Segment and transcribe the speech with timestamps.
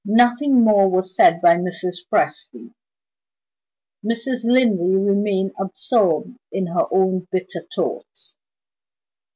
[0.03, 1.97] Nothing more was said by Mrs.
[2.11, 2.73] Presty;
[4.03, 4.45] Mrs.
[4.45, 8.35] Linley remained absorbed in her own bitter thoughts.